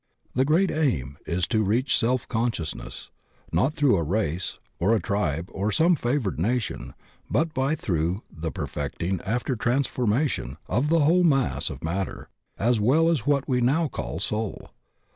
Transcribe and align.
The 0.33 0.45
great 0.45 0.71
aim 0.71 1.19
is 1.27 1.45
to 1.49 1.63
reach 1.63 1.95
self 1.95 2.27
consciousness; 2.27 3.11
not 3.53 3.75
through 3.75 3.97
a 3.97 4.01
race 4.03 4.57
or 4.79 4.95
a 4.95 4.99
tribe 4.99 5.47
or 5.51 5.71
some 5.71 5.95
favored 5.95 6.39
nation, 6.39 6.95
but 7.29 7.53
by 7.53 7.73
and 7.73 7.79
through 7.79 8.23
the 8.35 8.49
perfecting, 8.51 9.21
after 9.23 9.55
transformation, 9.55 10.57
of 10.67 10.89
the 10.89 11.01
whole 11.01 11.23
mass 11.23 11.69
of 11.69 11.83
matter 11.83 12.29
as 12.57 12.79
well 12.79 13.11
as 13.11 13.27
what 13.27 13.47
we 13.47 13.61
now 13.61 13.87
call 13.87 14.17
soul. 14.17 14.71